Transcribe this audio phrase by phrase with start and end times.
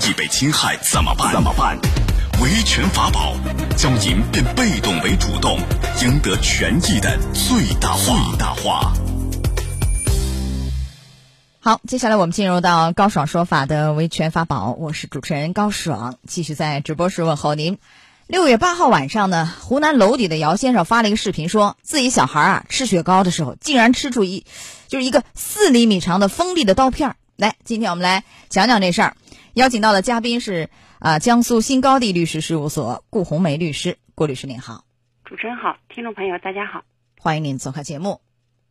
[0.00, 1.32] 益被侵害怎么办？
[1.32, 1.78] 怎么办？
[2.40, 3.34] 维权法宝
[3.76, 5.58] 将您变被动为主动，
[6.02, 8.30] 赢得权益的最大化。
[8.30, 8.92] 最大化。
[11.60, 17.76] 好，接下来我们进入到高爽说法的维权法宝，我是主持人高爽，继续在直播室问候您。
[18.26, 24.46] 六月八号晚上呢，湖南娄底的姚先生发了一个视频，说自己小孩啊吃雪糕的时候，竟然吃出一
[24.88, 27.16] 就是一个四厘米长的锋利的刀片儿。
[27.36, 29.16] 来，今天我们来讲讲这事儿。
[29.60, 34.86] 邀请到的嘉宾是啊，江苏新高地律师事务所顾红梅律师，顾律师您好。
[35.26, 36.82] 主持人好，听众朋友大家好，
[37.20, 38.22] 欢迎您做客节目。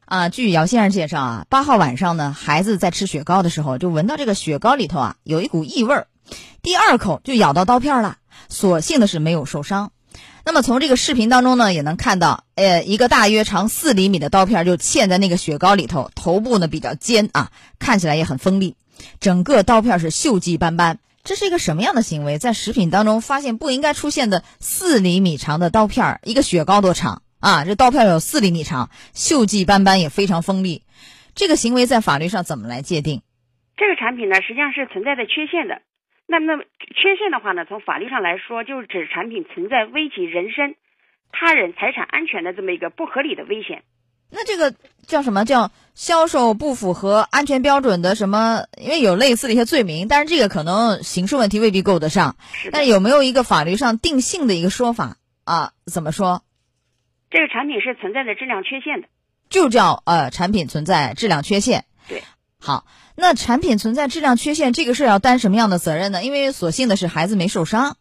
[0.06, 6.08] 啊，据姚先生介绍啊，八号晚上呢，孩子在吃雪糕的时候，就闻到这个雪糕里头啊有一股异味儿，
[6.64, 9.92] 第二口就咬到刀片了，所幸的是没有受伤。
[10.44, 18.76] 那么从这个视频当中呢，也能看到，呃，一个大约长四厘米的刀片就嵌在那个雪糕里头，头部呢比较尖啊，看起来也很锋利，
[19.20, 21.00] 整个刀片是锈迹斑斑。
[21.24, 22.38] 这是一个什么样的行为？
[22.38, 27.66] 在食品当中发现不应该出现的四厘米长的刀片儿，一个雪糕多长啊？
[27.66, 30.84] 这刀片有四厘米长，锈迹斑斑也非常锋利，
[31.36, 33.22] 这个行为在法律上怎么来界定？
[33.76, 35.82] 这个产品呢，实际上是存在着缺陷的。
[36.26, 40.76] 那么缺陷的话呢，从法律上来说，就是指产品存在危及人身、
[41.32, 43.84] 他人财产安全的这么一个不合理的危险。
[44.30, 44.74] 那这个
[45.08, 48.66] 叫什么叫销售不符合安全标准的什么？
[48.78, 52.36] 因为有类似的一些罪名，但是这个可能刑事问题未必够得上。
[52.72, 55.72] 但有没有一个法律上定性的一个说法啊？
[55.86, 56.44] 怎么说？
[57.30, 59.08] 这个产品是存在的质量缺陷的，
[59.50, 61.86] 就叫呃产品存在质量缺陷。
[62.08, 62.24] 对，
[62.60, 62.86] 好。
[63.22, 66.24] 那产品存在质量缺陷，这个事要担什么样的责任呢？
[66.24, 67.98] 因为所幸的是孩子没受伤，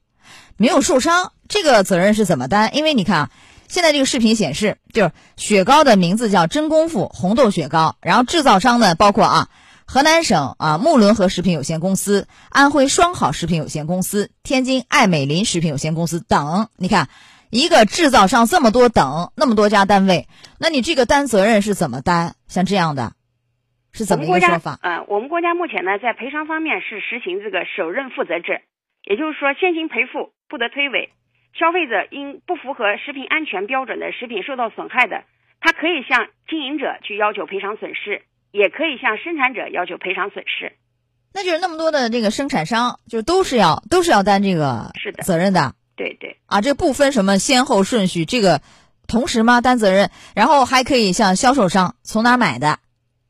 [0.57, 2.77] 没有受伤，这个责任是怎么担？
[2.77, 3.31] 因为你看啊，
[3.69, 9.49] 现在这个视频显示，就是雪糕的名字叫真功夫红豆雪糕，然后制造商呢包括啊
[9.87, 16.69] 河南省啊木伦河食品有限公司、安徽双好食品有限公司、天津爱美林食品有限公司等。
[16.77, 17.09] 你看，
[17.51, 20.27] 一个制造商这么多等那么多家单位，
[20.59, 22.35] 那你这个担责任是怎么担？
[22.49, 23.13] 像这样的。
[23.91, 24.79] 是怎么一个说法？
[24.83, 28.61] 呃，我们国家目前呢，在赔偿方面是实行这个首任负责制，
[29.03, 31.09] 也就是说，先行赔付，不得推诿。
[31.59, 35.25] 消费者因不符合食品安全标准的食品受到损害的，
[35.61, 40.73] 他可以向经营者去要求赔偿损失，也可以向生产者要求赔偿损失。
[41.35, 45.75] 那就是那么多的这个生产商，就都是要都是要担这个是的责任的。
[45.97, 48.61] 对对啊，这不分什么先后顺序，这个
[49.09, 49.61] 同时吗？
[49.61, 52.79] 担责任，然后还可以向销售商从哪买的。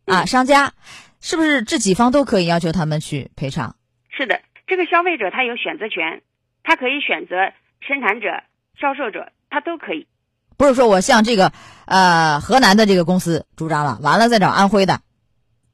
[0.04, 0.72] 啊，商家
[1.20, 3.74] 是不是这几方都可以要求他们去赔偿？
[4.10, 6.22] 是的，这个消费者他有选择权，
[6.62, 8.42] 他可以选择生产者、
[8.80, 10.06] 销售者，他都可以。
[10.56, 11.52] 不是说我向这个
[11.86, 15.00] 呃河南的这个公司主张了，完了再找安徽的，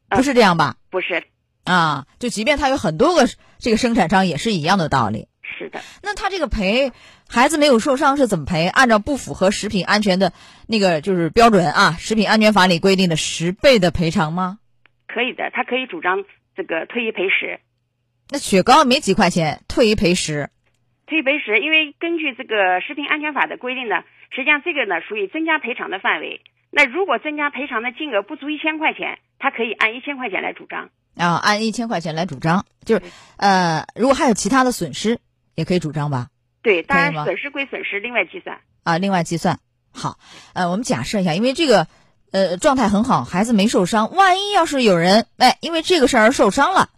[0.08, 0.76] 不是这样吧？
[0.90, 1.24] 不是
[1.64, 3.26] 啊，就即便他有很多个
[3.58, 5.28] 这个生产商，也是一样的道理。
[5.58, 6.92] 是的，那他这个赔
[7.28, 8.66] 孩子没有受伤是怎么赔？
[8.68, 10.32] 按照不符合食品安全的
[10.66, 14.58] 那个就是标准啊，《食品安全法》里规定的十倍的赔偿吗？
[15.06, 16.24] 可以的，他可以主张
[16.56, 17.60] 这个退一赔十。
[18.28, 20.50] 那雪糕没几块钱，退一赔十？
[21.06, 26.40] 退一赔十，因为根据这个《食品安全法》的规定呢，实际上这个呢属于增加赔偿的范围。
[26.70, 30.90] 那如果增加赔偿的金额不足一千块钱，他可以按一千块钱来主张。
[31.16, 33.02] 啊，按一千块钱来主张，就是
[33.36, 35.18] 呃，如果还有其他的损失。
[35.56, 36.30] 也可以主张吧，
[36.64, 39.60] 对，当然损失归损失，另外计算啊，另外计算。
[39.92, 40.18] 好，
[40.52, 41.86] 呃，我们假设一下，因为这个
[42.32, 46.88] 呃状态很好，孩子没受伤，万一要是有人哎因为这个事儿而受伤了，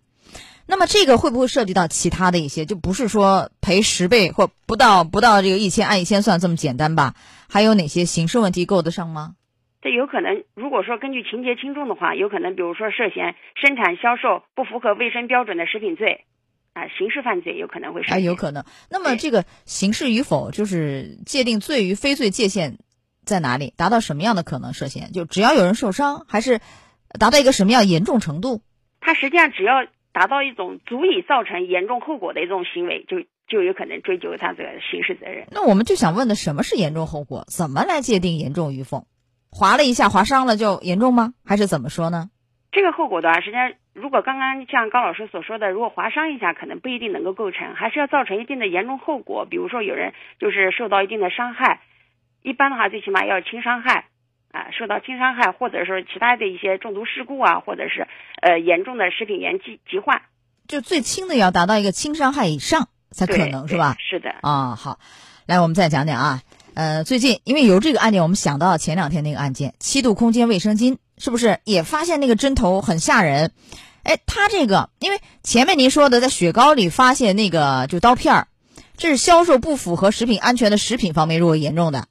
[0.66, 2.64] 那么这个会不会涉及到其他的一些？
[2.66, 7.14] 就不是说赔十倍或不到不到这个一千按一千算这么简单吧？
[7.48, 9.34] 还有哪些刑事问题够得上吗？
[9.82, 16.24] 这有可能，如果说根据情节轻重的话，有可能比如说涉嫌生产销售不符合卫生标准的食品罪。
[16.72, 18.64] 啊，刑事犯罪有可能会啊，有可能。
[18.90, 22.76] 那么这个刑事与否，就是界定罪与非罪界限
[23.24, 23.72] 在哪里？
[23.78, 25.10] 达到什么样的可能涉嫌？
[25.12, 26.60] 就只要有人受伤，还是
[27.18, 28.60] 达到一个什么样严重程度？
[29.00, 35.46] 它实际上只要达到一种足以造成严重后果的一种行为，就就有可能追究他这个刑事责任。
[35.52, 37.44] 那我们就想问的，什么是严重后果？
[37.48, 39.04] 怎么来界定严重与否？
[39.50, 41.34] 划了一下，划伤了就严重吗？
[41.44, 42.30] 还是怎么说呢？
[42.72, 43.72] 这个后果的话，实际上。
[43.92, 49.46] 如果刚刚像高老师所说的，如果划伤一下，可能不一定能够构成，还是要造成一定的严重后果。
[49.46, 51.80] 比如说有人就是受到一定的伤害，
[52.42, 54.04] 一般的话最起码要轻伤害，
[54.56, 58.08] 啊，受到轻伤害，或者说其他的一些中毒事故啊，或者是
[58.40, 60.22] 呃严重的食品原疾疾患，
[60.66, 63.96] 就最轻的要达到一个轻伤害以上才可能是吧？
[63.98, 64.34] 是的。
[64.40, 64.98] 啊，好，
[65.44, 66.42] 来我们再讲讲啊，
[66.72, 73.52] 呃，最近因为由这个案件，我们想到前两天那个案件，七度空间卫生巾是不是也发现那个针头很吓人？
[74.04, 78.48] 哎，他这个，因为前面您说的在雪糕里发现那个就刀片儿，
[78.96, 82.06] 这是销售不符合食品安全的食品方面如果严重的，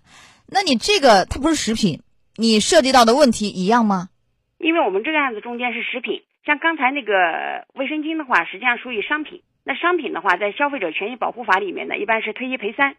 [0.46, 2.02] 那你这个它不是食品，
[2.38, 4.10] 你涉及到的问题一样吗？
[4.58, 9.42] 因为我们这个案子中间是食品，像刚才那个卫生巾的话，实际上属于商品。
[9.64, 12.96] 那商品的话，在消费者权益保护法里面呢，一般是退一赔三。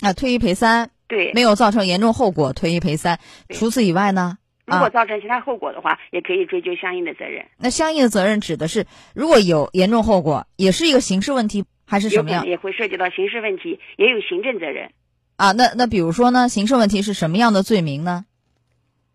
[0.00, 3.18] 啊，退一赔三，对，没有造成严重后果，退一赔三。
[3.50, 4.38] 除此以外呢？
[4.64, 7.44] 如果造成其他后果的话，也可以追究相应的责任。
[7.58, 12.46] 那相应的责任指的是，如果有严重后果，也是一个刑事问题，还是什么样？
[12.46, 14.92] 也会涉及到刑事问题，也有行政责任。
[15.40, 18.26] 啊，那那比如说呢，刑事问题是什么样的罪名呢？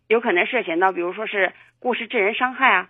[0.08, 2.90] 有可能涉嫌到，比如说是过失致人伤害啊。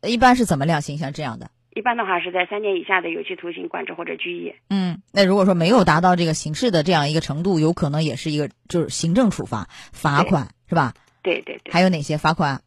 [0.00, 0.96] 一般是怎么量刑？
[0.96, 1.50] 像这样的？
[1.74, 4.54] 一般的话是在三年以下的有期徒刑、管制或者拘役。
[4.70, 10.94] 嗯，那如果说没有达到这个刑事的这样一个程度，有可能也是一个就是行政处罚，罚款是吧？
[11.22, 11.70] 对对对。
[11.70, 12.62] 还有哪些罚款？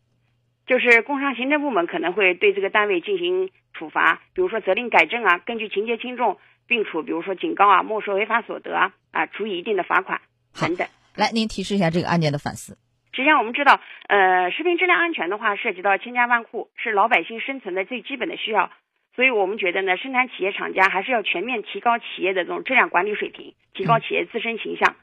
[0.67, 6.37] 就是工商行政部门可能会对这个单位进行处罚，比如说责令改正啊，根据情节轻重，
[6.67, 10.19] 并处比如说警告啊、没收违法所得啊，啊，处以一定的罚款
[10.59, 10.87] 等等。
[11.15, 12.77] 来，您提示一下这个案件的反思。
[13.13, 18.71] 实际上我们知道，呃，食品质量安全的话，涉及到千家万户，是老百姓生存的最基本的需要。
[19.15, 24.95] 所以我们觉得呢，生产企业厂家还是要全面提高企业的这种质量管理水平，提高企业自身形象。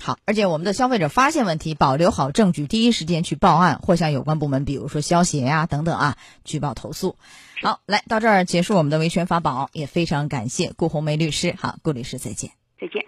[0.00, 7.16] 好，而且我们的消费者发现问题，保留好证据，第一时间去报案或向有关部门，比如说消协呀等等啊，举报投诉。
[7.62, 11.54] 好，来到这儿结束我们的维权法宝，也非常感谢顾红梅律师。
[11.58, 12.50] 好，顾律师再见。
[12.80, 13.04] 再见。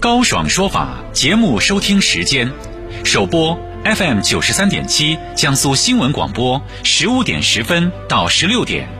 [0.00, 2.50] 高爽说法节目收听时间，
[3.04, 8.99] 首播 FM 九十三点七，江苏新闻广播十五点十分到十六点。